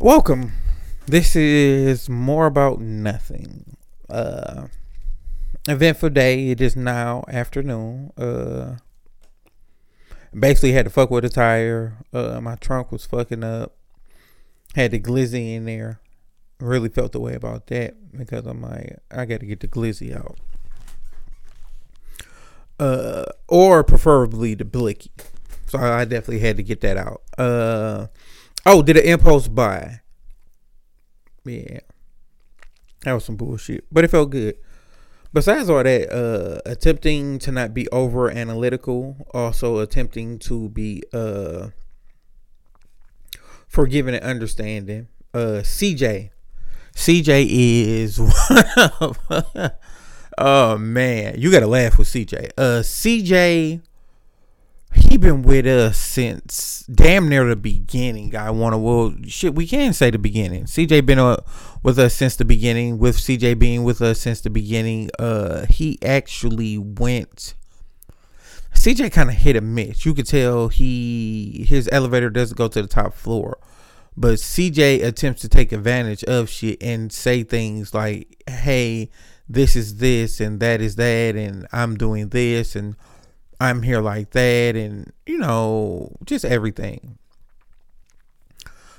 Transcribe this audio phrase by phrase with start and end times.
[0.00, 0.52] Welcome.
[1.06, 3.76] This is more about nothing.
[4.08, 4.68] Uh
[5.66, 6.50] eventful day.
[6.50, 8.12] It is now afternoon.
[8.16, 8.76] Uh
[10.32, 11.96] basically had to fuck with a tire.
[12.12, 13.74] Uh my trunk was fucking up.
[14.76, 15.98] Had the glizzy in there.
[16.60, 20.38] Really felt the way about that because I'm like, I gotta get the glizzy out.
[22.78, 25.10] Uh or preferably the blicky.
[25.66, 27.22] So I definitely had to get that out.
[27.36, 28.06] Uh
[28.70, 30.00] Oh, did an impulse buy.
[31.42, 31.80] Yeah.
[33.00, 33.86] That was some bullshit.
[33.90, 34.56] But it felt good.
[35.32, 41.68] Besides all that, uh attempting to not be over analytical, also attempting to be uh
[43.66, 45.08] forgiving and understanding.
[45.32, 46.28] Uh CJ.
[46.94, 48.64] CJ is one
[49.00, 49.18] of
[50.36, 52.50] Oh man, you gotta laugh with CJ.
[52.58, 53.80] Uh CJ
[55.00, 58.34] he been with us since damn near the beginning.
[58.36, 59.54] I want to well shit.
[59.54, 60.64] We can say the beginning.
[60.64, 61.42] CJ been uh,
[61.82, 62.98] with us since the beginning.
[62.98, 67.54] With CJ being with us since the beginning, uh, he actually went.
[68.74, 70.06] CJ kind of hit a miss.
[70.06, 73.58] You could tell he his elevator doesn't go to the top floor,
[74.16, 79.10] but CJ attempts to take advantage of shit and say things like, "Hey,
[79.48, 82.96] this is this and that is that, and I'm doing this and."
[83.60, 87.18] I'm here like that, and you know, just everything.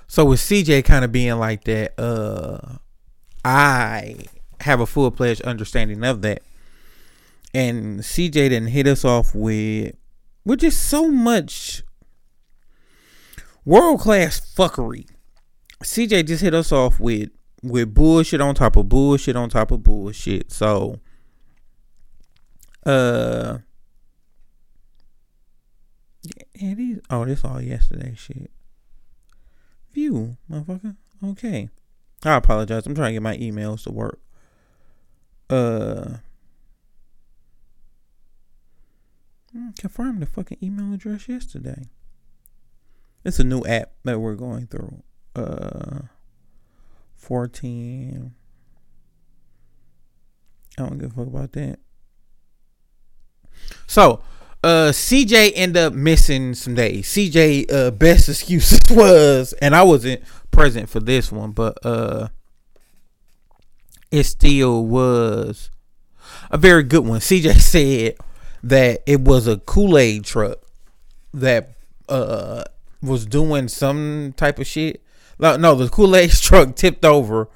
[0.07, 2.77] So with CJ kind of being like that, uh,
[3.45, 4.15] I
[4.61, 6.41] have a full fledged understanding of that.
[7.53, 9.95] And CJ didn't hit us off with
[10.45, 11.83] with just so much
[13.65, 15.07] world class fuckery.
[15.83, 17.30] CJ just hit us off with
[17.63, 20.52] with bullshit on top of bullshit on top of bullshit.
[20.52, 20.99] So
[22.85, 23.59] uh
[26.55, 26.98] yeah, these.
[27.09, 28.52] Oh, this all yesterday shit.
[29.93, 30.95] View, motherfucker.
[31.23, 31.69] Okay.
[32.23, 32.85] I apologize.
[32.85, 34.19] I'm trying to get my emails to work.
[35.49, 36.17] Uh.
[39.80, 41.89] Confirm the fucking email address yesterday.
[43.26, 45.02] It's a new app that we're going through.
[45.36, 46.02] Uh.
[47.15, 48.33] 14.
[50.77, 51.80] I don't give a fuck about that.
[53.87, 54.21] So,
[54.64, 57.08] uh CJ ended up missing some days.
[57.08, 60.21] CJ uh best excuses was and I wasn't
[60.52, 62.30] present for this one, but uh
[64.11, 65.70] it still was
[66.52, 67.20] a very good one.
[67.20, 68.15] CJ said
[68.64, 70.59] that it was a Kool-Aid truck
[71.33, 71.76] that
[72.09, 72.64] uh
[73.02, 75.02] was doing some type of shit.
[75.39, 77.47] No, no the Kool-Aid truck tipped over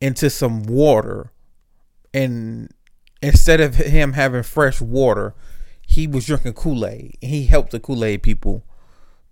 [0.00, 1.30] into some water
[2.12, 2.70] and
[3.22, 5.34] instead of him having fresh water,
[5.94, 7.16] he was drinking Kool Aid.
[7.20, 8.64] He helped the Kool Aid people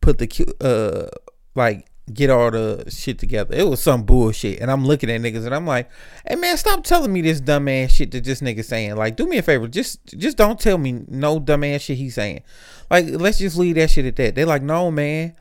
[0.01, 1.09] put the uh
[1.57, 3.55] like get all the shit together.
[3.55, 5.91] It was some bullshit, and I'm looking at niggas and I'm like,
[6.27, 8.95] hey man, stop telling me this dumbass shit that this nigga saying.
[8.95, 12.43] Like, do me a favor, just just don't tell me no dumbass shit he's saying.
[12.91, 14.37] Like, let's just leave that shit at that.
[14.37, 15.35] They're like, no man,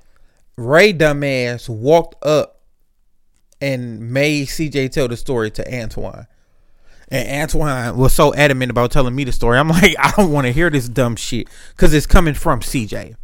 [0.58, 2.62] Ray dumbass walked up
[3.62, 6.26] and made CJ tell the story to Antoine.
[7.12, 9.60] And Antoine was so adamant about telling me the story.
[9.60, 13.16] I'm like, I don't want to hear this dumb shit because it's coming from CJ.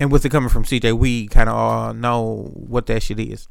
[0.00, 3.46] And with it coming from CJ, we kind of all know what that shit is.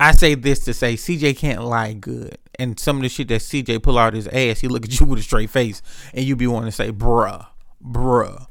[0.00, 2.38] I say this to say CJ can't lie good.
[2.58, 5.06] And some of the shit that CJ pull out his ass, he look at you
[5.06, 5.82] with a straight face
[6.14, 7.46] and you be wanting to say, bruh,
[7.84, 8.46] bruh.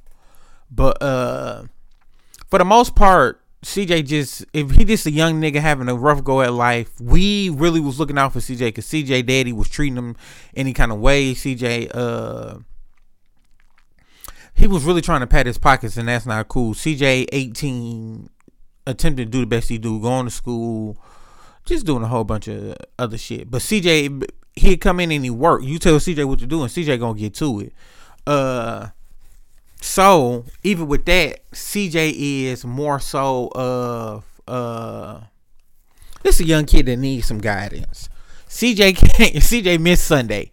[0.70, 1.64] But uh
[2.48, 6.24] for the most part, CJ just if he just a young nigga having a rough
[6.24, 9.98] go at life, we really was looking out for CJ because CJ daddy was treating
[9.98, 10.16] him
[10.56, 11.34] any kind of way.
[11.34, 12.58] CJ uh
[14.54, 16.74] he was really trying to pat his pockets and that's not cool.
[16.74, 18.30] CJ eighteen
[18.88, 20.98] attempting to do the best he do, going to school,
[21.64, 23.52] just doing a whole bunch of other shit.
[23.52, 25.62] But CJ he'd come in and he work.
[25.64, 27.74] You tell CJ what to do and CJ gonna get to it.
[28.26, 28.88] Uh
[29.82, 35.22] so even with that, CJ is more so of uh
[36.24, 38.08] this a young kid that needs some guidance.
[38.48, 40.52] CJ can't CJ missed Sunday.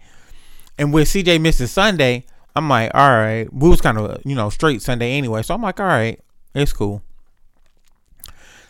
[0.79, 2.25] And with CJ missing Sunday,
[2.55, 5.43] I'm like, all right, we was kind of, you know, straight Sunday anyway.
[5.43, 6.21] So I'm like, all right,
[6.55, 7.03] it's cool.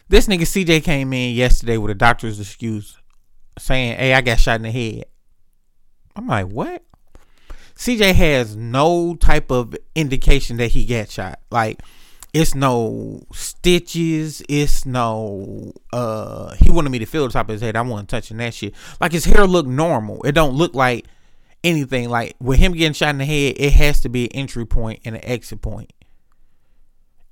[0.09, 2.99] This nigga CJ came in yesterday with a doctor's excuse
[3.59, 5.05] saying, hey, I got shot in the head.
[6.17, 6.83] I'm like, what?
[7.79, 11.39] CJ has no type of indication that he got shot.
[11.51, 11.81] Like
[12.35, 14.43] it's no stitches.
[14.49, 15.73] It's no.
[15.93, 17.77] uh He wanted me to feel the top of his head.
[17.77, 18.75] I wasn't touching that shit.
[19.01, 20.23] Like his hair looked normal.
[20.25, 21.07] It don't look like
[21.63, 22.09] anything.
[22.11, 25.01] Like with him getting shot in the head, it has to be an entry point
[25.05, 25.93] and an exit point.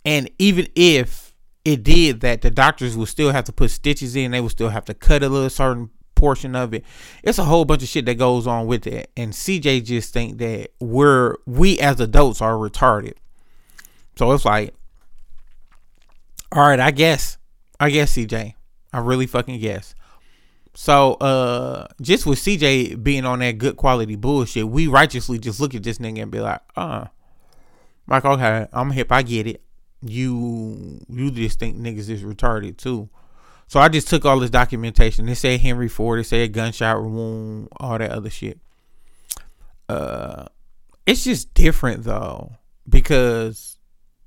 [0.04, 1.26] And even if
[1.66, 4.30] it did that the doctors will still have to put stitches in.
[4.30, 6.84] They will still have to cut a little certain portion of it.
[7.22, 9.10] It's a whole bunch of shit that goes on with it.
[9.16, 13.14] And CJ just think that we're we as adults are retarded.
[14.16, 14.74] So it's like,
[16.50, 17.38] all right, I guess,
[17.78, 18.54] I guess CJ,
[18.92, 19.94] I really fucking guess.
[20.74, 25.74] So uh just with CJ being on that good quality bullshit, we righteously just look
[25.74, 27.06] at this nigga and be like, uh
[28.08, 29.62] like okay, I'm hip, I get it
[30.02, 33.08] you you just think niggas is retarded too.
[33.68, 35.26] So I just took all this documentation.
[35.26, 38.58] They said Henry Ford, they said gunshot wound, all that other shit.
[39.88, 40.46] Uh
[41.04, 42.52] it's just different though.
[42.88, 43.78] Because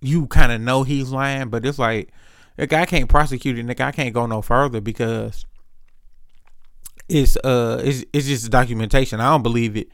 [0.02, 2.12] you kind of know he's lying, but it's like
[2.58, 5.46] the guy can't prosecute it the guy can't go no further because
[7.08, 9.20] it's uh it's it's just documentation.
[9.20, 9.90] I don't believe it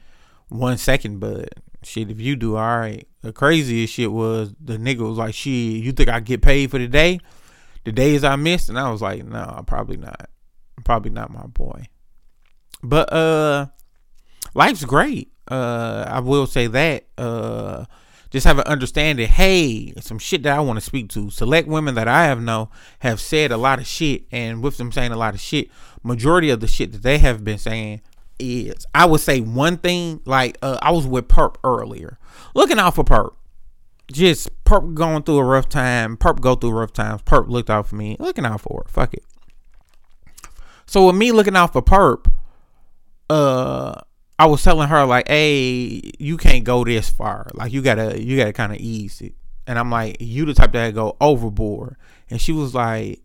[0.49, 1.49] one second, but
[1.83, 3.07] shit, if you do, all right.
[3.21, 6.77] The craziest shit was the nigga was like, shit, you think I get paid for
[6.77, 7.19] the day?
[7.85, 8.69] The days I missed?
[8.69, 10.29] And I was like, no, I'm probably not.
[10.83, 11.87] Probably not my boy.
[12.83, 13.67] But uh
[14.53, 15.31] life's great.
[15.47, 17.05] Uh I will say that.
[17.17, 17.85] Uh
[18.31, 21.29] just have an understanding, hey, some shit that I want to speak to.
[21.29, 24.91] Select women that I have know have said a lot of shit, and with them
[24.91, 25.69] saying a lot of shit,
[26.03, 28.01] majority of the shit that they have been saying
[28.37, 32.19] is I would say one thing like uh, I was with Perp earlier,
[32.53, 33.35] looking out for Perp.
[34.11, 36.17] Just Perp going through a rough time.
[36.17, 37.21] Perp go through rough times.
[37.23, 38.91] Perp looked out for me, looking out for her.
[38.91, 39.23] Fuck it.
[40.85, 42.31] So with me looking out for Perp,
[43.29, 43.99] uh,
[44.37, 47.47] I was telling her like, "Hey, you can't go this far.
[47.53, 49.33] Like you gotta, you gotta kind of ease it."
[49.65, 51.95] And I'm like, "You the type that go overboard."
[52.29, 53.21] And she was like,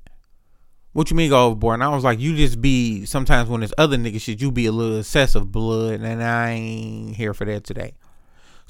[0.93, 1.75] what you mean go overboard?
[1.75, 4.67] And I was like, you just be sometimes when there's other nigga shit, you be
[4.67, 7.95] a little excessive blood, and I ain't here for that today.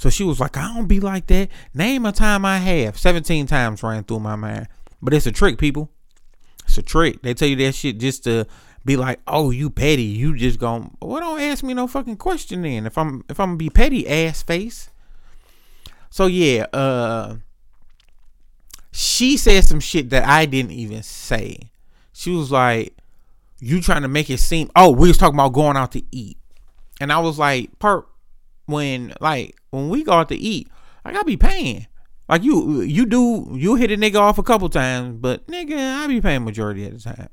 [0.00, 1.50] So she was like, I don't be like that.
[1.75, 2.99] Name a time I have.
[2.99, 4.67] 17 times ran through my mind.
[5.02, 5.91] But it's a trick, people.
[6.64, 7.20] It's a trick.
[7.20, 8.47] They tell you that shit just to
[8.82, 10.05] be like, oh, you petty.
[10.05, 12.87] You just going well, don't ask me no fucking question then.
[12.87, 14.88] If I'm if I'm gonna be petty, ass face.
[16.08, 17.37] So yeah, uh
[18.93, 21.73] she said some shit that I didn't even say
[22.14, 22.96] she was like,
[23.58, 24.70] "You trying to make it seem?
[24.75, 26.38] Oh, we was talking about going out to eat."
[27.03, 28.05] And I was like, "Perp,
[28.70, 30.69] when like when we go out to eat,
[31.05, 31.87] I gotta be paying.
[32.28, 36.06] Like you, you do you hit a nigga off a couple times, but nigga, I
[36.06, 37.28] be paying majority of the time."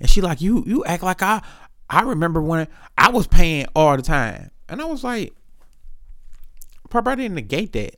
[0.00, 1.42] And she like, "You you act like I
[1.88, 2.66] I remember when
[2.98, 5.32] I was paying all the time," and I was like,
[6.88, 7.96] probably I didn't negate that."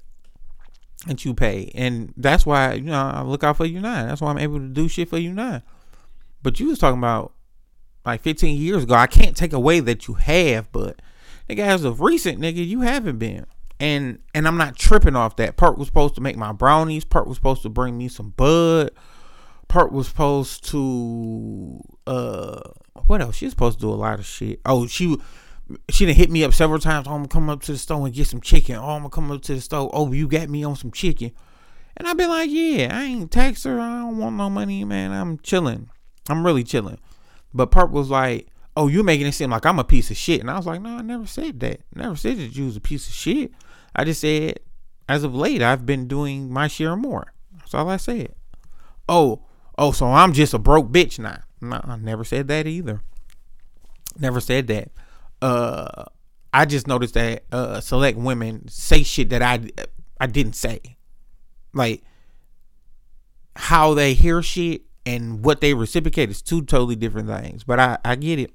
[1.09, 4.07] And you pay, and that's why you know I look out for you now.
[4.07, 5.63] That's why I'm able to do shit for you now.
[6.43, 7.33] But you was talking about
[8.05, 8.95] like 15 years ago.
[8.95, 11.01] I can't take away that you have, but
[11.49, 13.47] nigga, as of recent, nigga, you haven't been.
[13.81, 15.57] And and I'm not tripping off that.
[15.57, 17.05] Perk was supposed to make my brownies.
[17.05, 18.91] Perk was supposed to bring me some bud.
[19.69, 22.61] Perk was supposed to uh
[23.07, 23.37] what else?
[23.37, 24.61] She's supposed to do a lot of shit.
[24.65, 25.17] Oh, she
[25.91, 27.09] she done hit me up several times.
[27.09, 28.77] Oh, I'm gonna come up to the store and get some chicken.
[28.77, 29.91] Oh, I'm gonna come up to the store.
[29.93, 31.33] Oh, you got me on some chicken.
[31.97, 33.81] And I've been like, yeah, I ain't text her.
[33.81, 35.13] I don't want no money, man.
[35.13, 35.91] I'm chilling.
[36.29, 36.99] I'm really chilling.
[37.53, 40.41] But Perp was like, "Oh, you're making it seem like I'm a piece of shit,"
[40.41, 41.81] and I was like, "No, I never said that.
[41.95, 43.53] never said that you was a piece of shit.
[43.95, 44.61] I just said,
[45.09, 47.33] as of late, I've been doing my share more.
[47.59, 48.35] That's all I said.
[49.09, 49.43] Oh,
[49.77, 51.41] oh, so I'm just a broke bitch now.
[51.61, 53.03] No, I never said that either.
[54.19, 54.91] Never said that.
[55.41, 56.05] Uh,
[56.53, 59.61] I just noticed that uh, select women say shit that I
[60.21, 60.81] I didn't say,
[61.75, 62.03] like
[63.57, 67.65] how they hear shit and what they reciprocate is two totally different things.
[67.65, 68.53] But I, I get it.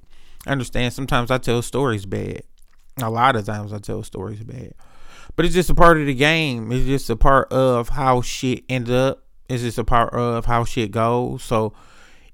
[0.48, 0.92] Understand.
[0.92, 2.42] Sometimes I tell stories bad.
[3.00, 4.74] A lot of times I tell stories bad.
[5.36, 6.72] But it's just a part of the game.
[6.72, 9.24] It's just a part of how shit ends up.
[9.48, 11.42] It's just a part of how shit goes.
[11.42, 11.72] So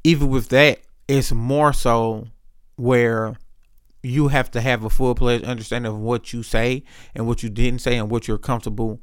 [0.04, 2.28] even with that, it's more so
[2.76, 3.36] where
[4.02, 6.82] you have to have a full fledged understanding of what you say
[7.14, 9.00] and what you didn't say and what you're comfortable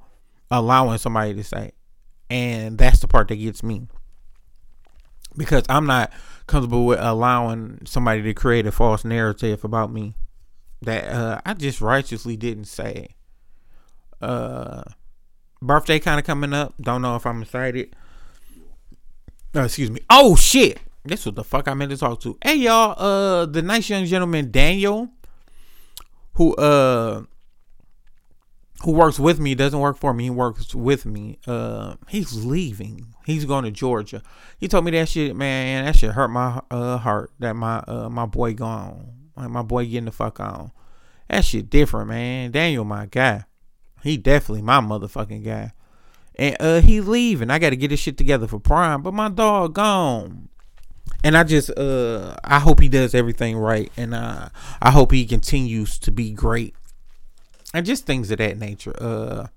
[0.50, 1.72] allowing somebody to say.
[2.30, 3.88] And that's the part that gets me
[5.38, 6.12] because I'm not
[6.48, 10.15] comfortable with allowing somebody to create a false narrative about me
[10.81, 13.15] that uh, I just righteously didn't say.
[14.21, 14.83] Uh,
[15.62, 16.74] birthday kind of coming up.
[16.81, 17.95] Don't know if I'm excited.
[19.55, 20.01] Uh, excuse me.
[20.10, 20.79] Oh shit!
[21.03, 22.38] This was the fuck I meant to talk to.
[22.43, 25.10] Hey y'all, uh, the nice young gentleman Daniel,
[26.33, 27.24] who uh
[28.84, 30.26] who works with me doesn't work for me.
[30.26, 31.38] He works with me.
[31.46, 33.14] Uh, he's leaving.
[33.26, 34.24] He's going to Georgia.
[34.58, 35.86] He told me that shit, man.
[35.86, 37.32] That shit hurt my uh heart.
[37.40, 39.14] That my uh my boy gone.
[39.36, 40.72] Like my boy getting the fuck on.
[41.30, 42.52] That shit different, man.
[42.52, 43.46] Daniel, my guy.
[44.04, 45.74] He definitely my motherfucking guy.
[46.36, 47.50] and uh he leaving.
[47.52, 50.50] I got to get this shit together for Prime, but my dog gone.
[51.24, 54.50] And I just uh I hope he does everything right, and uh
[54.82, 56.74] I hope he continues to be great,
[57.74, 58.94] and just things of that nature.
[59.01, 59.48] Uh,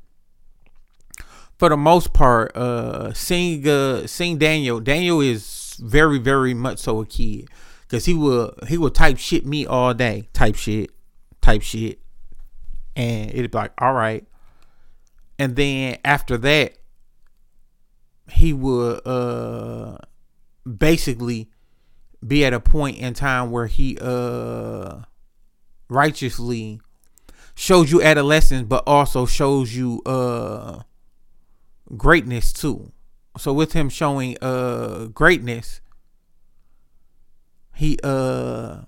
[1.59, 7.00] for the most part, uh, seeing uh seeing Daniel, Daniel is very very much so
[7.00, 7.49] a kid,
[7.88, 10.90] cause he will he will type shit me all day, type shit,
[11.40, 12.00] type shit,
[12.97, 14.26] and it'd be like all right,
[15.38, 16.76] and then after that,
[18.28, 19.99] he would uh
[20.66, 21.50] basically
[22.26, 25.00] be at a point in time where he uh
[25.88, 26.80] righteously
[27.54, 30.80] shows you adolescence but also shows you uh
[31.96, 32.92] greatness too
[33.38, 35.80] so with him showing uh greatness
[37.75, 38.82] he uh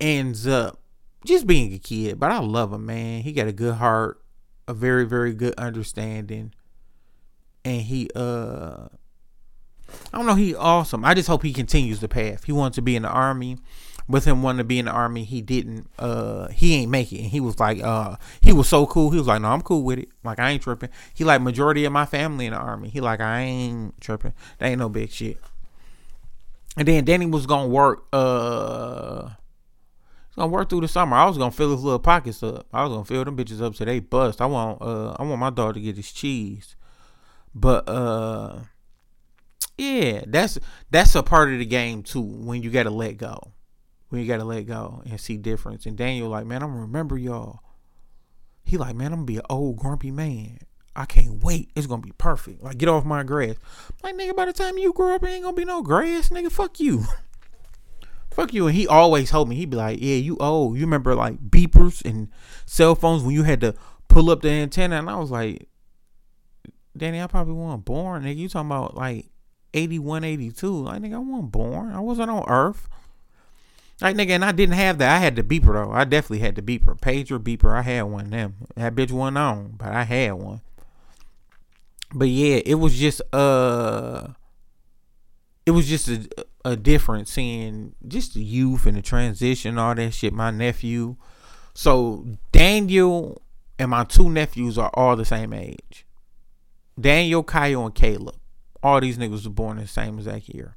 [0.00, 0.78] ends up
[1.24, 4.20] just being a kid but i love him man he got a good heart
[4.68, 6.52] a very very good understanding
[7.64, 8.88] and he uh
[10.12, 10.34] I don't know.
[10.34, 11.04] He awesome.
[11.04, 12.44] I just hope he continues the path.
[12.44, 13.58] He wants to be in the army.
[14.06, 15.88] With him wanting to be in the army, he didn't.
[15.98, 17.20] Uh, he ain't make it.
[17.20, 19.10] And he was like, uh, he was so cool.
[19.10, 20.10] He was like, no, I'm cool with it.
[20.22, 20.90] Like I ain't tripping.
[21.14, 22.90] He like majority of my family in the army.
[22.90, 24.34] He like I ain't tripping.
[24.58, 25.38] That ain't no big shit.
[26.76, 28.04] And then Danny was gonna work.
[28.12, 29.30] Uh,
[30.36, 31.16] gonna work through the summer.
[31.16, 32.66] I was gonna fill his little pockets up.
[32.72, 34.42] I was gonna fill them bitches up so they bust.
[34.42, 34.82] I want.
[34.82, 36.76] Uh, I want my dog to get his cheese.
[37.54, 38.60] But uh
[39.78, 40.58] yeah, that's
[40.90, 42.22] that's a part of the game too.
[42.22, 43.52] When you gotta let go,
[44.14, 45.86] when you gotta let go and see difference.
[45.86, 47.60] And Daniel like, man, I'm gonna remember y'all.
[48.64, 50.58] He like, man, I'm gonna be an old grumpy man.
[50.94, 51.70] I can't wait.
[51.74, 52.62] It's gonna be perfect.
[52.62, 53.56] Like, get off my grass.
[54.04, 56.52] Like, nigga, by the time you grow up, ain't gonna be no grass, nigga.
[56.52, 57.04] Fuck you.
[58.30, 58.68] Fuck you.
[58.68, 60.76] And he always told me, he'd be like, yeah, you old.
[60.76, 62.28] You remember like beepers and
[62.66, 63.74] cell phones when you had to
[64.06, 64.96] pull up the antenna?
[64.96, 65.68] And I was like,
[66.96, 68.36] Danny, I probably wasn't born, nigga.
[68.36, 69.26] You talking about like
[69.74, 70.82] 81, 82.
[70.84, 71.92] Like, nigga, I wasn't born.
[71.92, 72.88] I wasn't on Earth.
[74.04, 75.16] Like, nigga, and I didn't have that.
[75.16, 75.90] I had the beeper, though.
[75.90, 77.00] I definitely had the beeper.
[77.00, 77.74] Pager, beeper.
[77.74, 78.54] I had one of them.
[78.76, 80.60] That bitch wasn't on, but I had one.
[82.12, 84.28] But yeah, it was just, uh,
[85.64, 86.28] it was just a,
[86.66, 90.34] a difference seeing just the youth and the transition, all that shit.
[90.34, 91.16] My nephew.
[91.72, 93.40] So, Daniel
[93.78, 96.04] and my two nephews are all the same age.
[97.00, 98.36] Daniel, Kyle, and Caleb
[98.84, 100.76] all these niggas were born in the same exact year.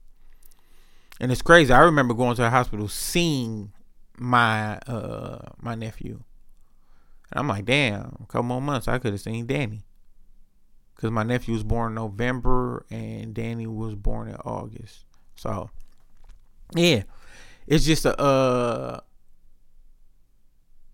[1.19, 1.74] And it's crazy.
[1.74, 3.71] I remember going to the hospital seeing
[4.17, 6.24] my uh my nephew.
[7.31, 9.83] And I'm like, damn, a couple more months I could have seen Danny.
[10.95, 15.05] Cause my nephew was born in November and Danny was born in August.
[15.36, 15.69] So
[16.75, 17.03] yeah.
[17.67, 19.00] It's just a uh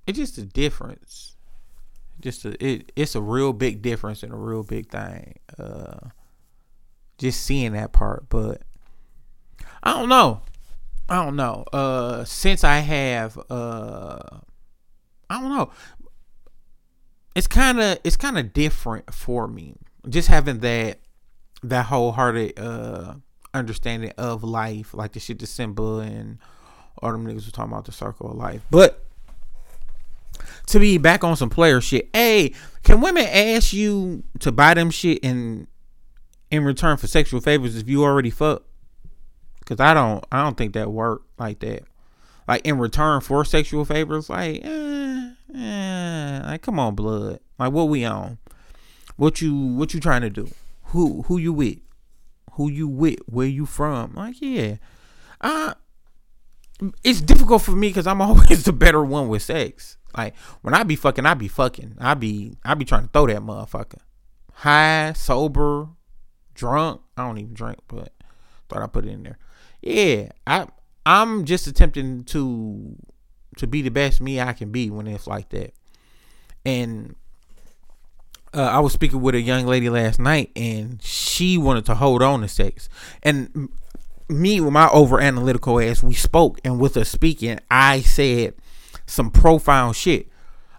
[0.05, 1.37] it's just a difference.
[2.19, 5.35] Just a it, it's a real big difference and a real big thing.
[5.57, 6.09] Uh
[7.17, 8.27] just seeing that part.
[8.29, 8.63] But
[9.83, 10.41] I don't know.
[11.09, 11.65] I don't know.
[11.73, 14.19] Uh, since I have, uh,
[15.29, 15.71] I don't know.
[17.35, 19.75] It's kind of it's kind of different for me.
[20.07, 20.99] Just having that
[21.63, 23.15] that wholehearted uh
[23.53, 26.37] understanding of life, like the shit to Simba and
[27.01, 28.61] all them niggas was talking about the circle of life.
[28.69, 29.03] But
[30.67, 34.91] to be back on some player shit, hey, can women ask you to buy them
[34.91, 35.67] shit and
[36.51, 38.63] in return for sexual favors if you already fuck.
[39.65, 41.84] Cause I don't I don't think that work like that.
[42.48, 47.39] Like in return for sexual favors, like eh, eh, like come on, blood.
[47.58, 48.39] Like what we on?
[49.15, 50.50] What you what you trying to do?
[50.88, 51.79] Who who you with?
[52.53, 53.20] Who you with?
[53.25, 54.15] Where you from?
[54.15, 54.75] Like yeah,
[55.39, 55.74] uh
[57.03, 59.98] it's difficult for me because I'm always the better one with sex.
[60.15, 61.96] Like when I be fucking, I be fucking.
[62.00, 64.00] I be I be trying to throw that motherfucker.
[64.53, 65.88] High, sober,
[66.53, 67.01] drunk.
[67.17, 68.13] I don't even drink, but
[68.70, 69.38] thought I put it in there.
[69.83, 70.67] Yeah, I
[71.05, 72.95] I'm just attempting to
[73.57, 75.73] to be the best me I can be when it's like that.
[76.65, 77.15] And
[78.53, 82.21] uh, I was speaking with a young lady last night, and she wanted to hold
[82.21, 82.87] on to sex.
[83.23, 83.69] And
[84.29, 88.53] me, with my over analytical ass, we spoke, and with us speaking, I said
[89.05, 90.29] some profound shit.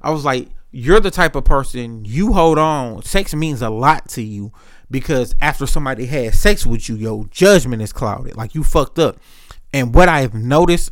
[0.01, 3.03] I was like, "You're the type of person you hold on.
[3.03, 4.53] Sex means a lot to you
[4.91, 8.37] because after somebody had sex with you, your judgment is clouded.
[8.37, 9.19] Like you fucked up.
[9.73, 10.91] And what I've noticed,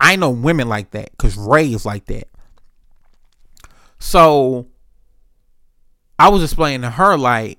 [0.00, 2.28] I know women like that because Ray is like that.
[4.00, 4.66] So
[6.18, 7.58] I was explaining to her, like,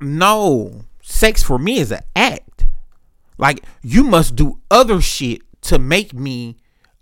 [0.00, 2.66] no, sex for me is an act.
[3.38, 6.58] Like, you must do other shit to make me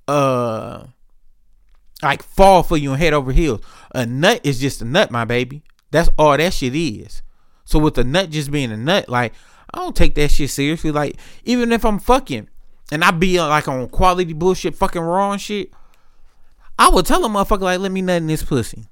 [0.07, 0.85] uh
[2.03, 3.61] like fall for you and head over heels.
[3.95, 5.63] A nut is just a nut, my baby.
[5.91, 7.23] That's all that shit is.
[7.65, 9.33] So with the nut just being a nut, like
[9.73, 10.91] I don't take that shit seriously.
[10.91, 12.49] Like even if I'm fucking
[12.91, 15.71] and I be uh, like on quality bullshit, fucking raw shit,
[16.79, 18.87] I would tell a motherfucker like, let me nut in this pussy,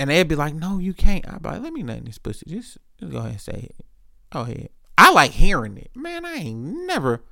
[0.00, 1.28] and they'd be like, no, you can't.
[1.28, 2.46] I'd be like, let me nut in this pussy.
[2.48, 3.86] Just, just go ahead and say it.
[4.32, 4.70] Go ahead.
[4.96, 6.24] I like hearing it, man.
[6.24, 7.22] I ain't never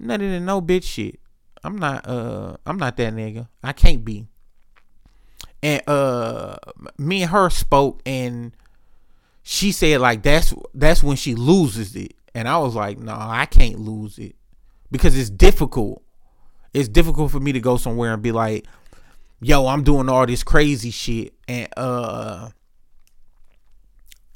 [0.00, 1.20] nutted in no bitch shit.
[1.64, 3.48] I'm not uh I'm not that nigga.
[3.64, 4.28] I can't be.
[5.62, 6.56] And uh
[6.96, 8.52] me and her spoke and
[9.42, 12.14] she said like that's that's when she loses it.
[12.34, 14.36] And I was like, no, I can't lose it.
[14.90, 16.02] Because it's difficult.
[16.72, 18.66] It's difficult for me to go somewhere and be like,
[19.40, 22.50] yo, I'm doing all this crazy shit and uh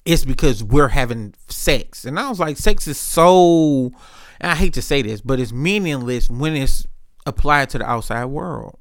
[0.05, 2.05] it's because we're having sex.
[2.05, 3.93] And I was like, sex is so
[4.41, 6.87] I hate to say this, but it's meaningless when it's
[7.25, 8.79] applied to the outside world.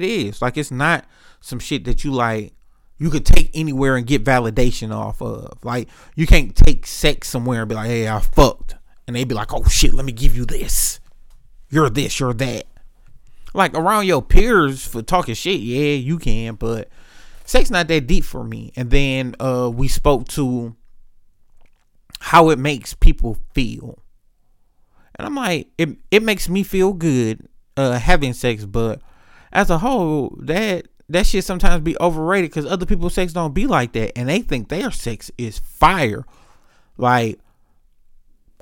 [0.00, 0.40] It is.
[0.40, 1.04] Like it's not
[1.40, 2.54] some shit that you like
[2.98, 5.64] you could take anywhere and get validation off of.
[5.64, 8.76] Like you can't take sex somewhere and be like, "Hey, I fucked,"
[9.06, 11.00] and they'd be like, "Oh shit, let me give you this.
[11.70, 12.64] You're this, you're that."
[13.52, 16.88] Like around your peers for talking shit, yeah, you can, but
[17.44, 18.72] sex not that deep for me.
[18.76, 20.76] And then uh we spoke to
[22.20, 23.98] how it makes people feel.
[25.16, 29.00] And I'm like, it it makes me feel good uh having sex, but
[29.52, 33.66] as a whole, that that shit sometimes be overrated because other people's sex don't be
[33.66, 36.24] like that, and they think their sex is fire.
[36.96, 37.38] Like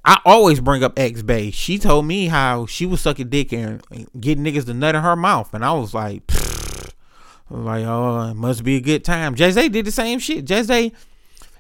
[0.05, 1.51] I always bring up X Bay.
[1.51, 3.83] She told me how she was sucking dick and
[4.19, 6.23] getting niggas the nut in her mouth, and I was like,
[7.51, 9.35] like, oh, it must be a good time.
[9.35, 10.45] Jay Z did the same shit.
[10.45, 10.93] Jay Z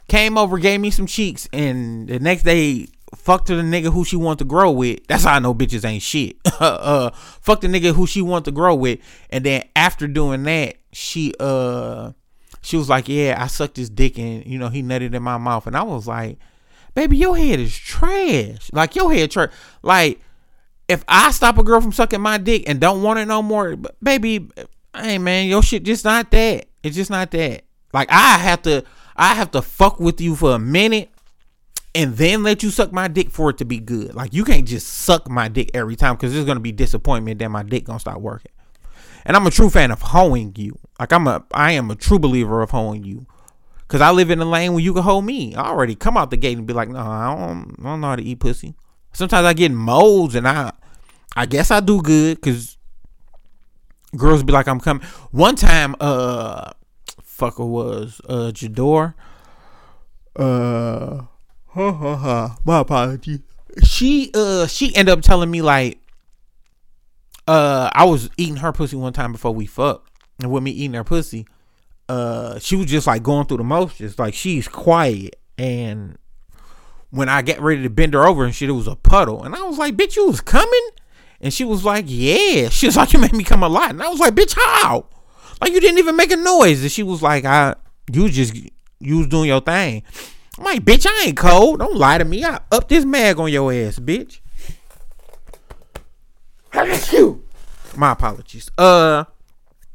[0.08, 4.04] came over, gave me some cheeks, and the next day fuck to the nigga who
[4.04, 5.06] she want to grow with.
[5.06, 6.36] That's how I know bitches ain't shit.
[6.60, 9.00] uh, fuck the nigga who she want to grow with,
[9.30, 12.12] and then after doing that, she uh,
[12.62, 15.38] she was like, yeah, I sucked his dick and you know he nutted in my
[15.38, 16.38] mouth, and I was like,
[16.94, 18.70] baby, your head is trash.
[18.72, 19.50] Like your head trash.
[19.82, 20.20] Like
[20.88, 23.76] if I stop a girl from sucking my dick and don't want it no more,
[24.02, 24.49] baby,
[24.97, 26.66] hey man, your shit just not that.
[26.82, 27.64] It's just not that.
[27.92, 28.84] Like I have to,
[29.16, 31.10] I have to fuck with you for a minute
[31.99, 34.15] and then let you suck my dick for it to be good.
[34.15, 37.41] Like you can't just suck my dick every time because there's gonna be disappointment.
[37.41, 38.52] that my dick gonna start working.
[39.25, 40.78] And I'm a true fan of hoeing you.
[41.00, 43.26] Like I'm a, I am a true believer of hoeing you.
[43.89, 45.56] Cause I live in a lane where you can hold me.
[45.56, 48.06] I already come out the gate and be like, no, I don't, I don't know
[48.08, 48.76] how to eat pussy.
[49.13, 50.71] Sometimes I get molds and I,
[51.34, 52.78] I guess I do good because
[54.17, 55.02] girls be like, I'm coming.
[55.32, 56.71] One time, uh,
[57.21, 59.15] fucker was uh Jador.
[60.37, 61.23] Uh
[61.78, 62.58] Ha ha ha.
[62.64, 63.41] My apology.
[63.84, 66.00] She uh she ended up telling me like
[67.47, 70.10] uh I was eating her pussy one time before we fucked.
[70.43, 71.47] And with me eating her pussy,
[72.08, 74.19] uh she was just like going through the motions.
[74.19, 76.19] Like she's quiet and
[77.10, 79.45] when I get ready to bend her over and shit, it was a puddle.
[79.45, 80.88] And I was like, bitch, you was coming?
[81.41, 82.71] And she was like, yeah.
[82.71, 83.91] She was like, you made me come a lot.
[83.91, 85.06] And I was like, bitch, how?
[85.60, 86.82] Like you didn't even make a noise.
[86.82, 87.76] And she was like, I
[88.12, 88.52] you just
[88.99, 90.02] you was doing your thing.
[90.58, 91.78] I'm like, bitch, I ain't cold.
[91.78, 92.44] Don't lie to me.
[92.44, 94.40] I up this mag on your ass, bitch.
[97.97, 98.71] My apologies.
[98.76, 99.25] Uh,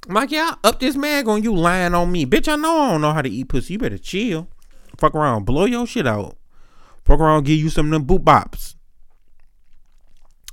[0.08, 2.26] I'm like, yeah, I up this mag on you lying on me.
[2.26, 3.74] Bitch, I know I don't know how to eat pussy.
[3.74, 4.48] You better chill.
[4.98, 5.46] Fuck around.
[5.46, 6.38] Blow your shit out.
[7.04, 8.76] Fuck around, give you some of them boot bops.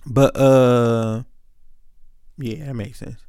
[0.05, 1.23] But, uh,
[2.39, 3.21] yeah, that makes sense.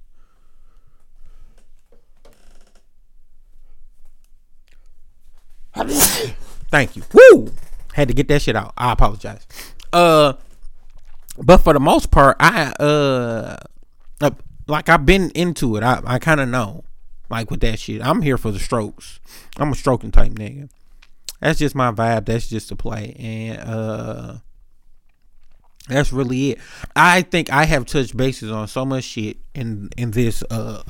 [6.71, 7.03] Thank you.
[7.13, 7.51] Woo!
[7.93, 8.73] Had to get that shit out.
[8.77, 9.45] I apologize.
[9.91, 10.33] Uh,
[11.37, 13.57] but for the most part, I uh,
[14.21, 14.31] uh
[14.67, 15.83] like I've been into it.
[15.83, 16.85] I I kind of know,
[17.29, 18.01] like with that shit.
[18.01, 19.19] I'm here for the strokes.
[19.57, 20.69] I'm a stroking type nigga.
[21.41, 22.25] That's just my vibe.
[22.25, 24.35] That's just the play, and uh,
[25.89, 26.59] that's really it.
[26.95, 30.83] I think I have touched bases on so much shit in in this uh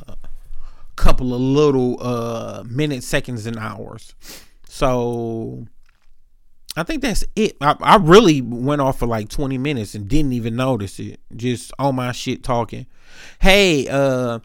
[0.95, 4.13] couple of little uh minutes, seconds, and hours.
[4.73, 5.67] So
[6.77, 7.57] I think that's it.
[7.59, 11.19] I, I, really went off for like 20 minutes and didn't even notice it.
[11.35, 12.85] Just all my shit talking.
[13.41, 14.39] Hey, uh,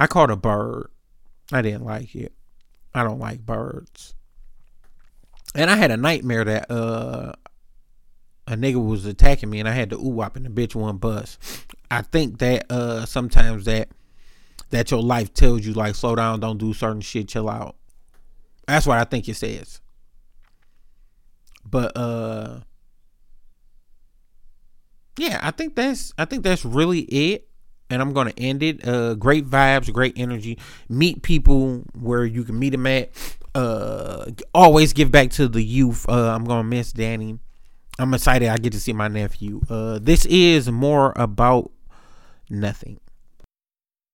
[0.00, 0.88] I caught a bird.
[1.52, 2.32] I didn't like it.
[2.94, 4.14] I don't like birds.
[5.54, 7.34] And I had a nightmare that uh
[8.46, 11.38] a nigga was attacking me and I had to ooh and the bitch one bust.
[11.90, 13.90] I think that uh sometimes that
[14.70, 17.76] that your life tells you like slow down, don't do certain shit, chill out.
[18.66, 19.80] That's what I think it says.
[21.64, 22.60] But uh
[25.18, 27.48] yeah, I think that's I think that's really it.
[27.88, 28.86] and I'm gonna end it.
[28.86, 30.58] Uh, great vibes, great energy.
[30.88, 33.10] Meet people where you can meet them at.
[33.54, 36.04] Uh, always give back to the youth.
[36.08, 37.38] Uh, I'm gonna miss Danny.
[37.98, 38.48] I'm excited.
[38.48, 39.62] I get to see my nephew.
[39.70, 41.70] Uh, this is more about
[42.50, 43.00] nothing.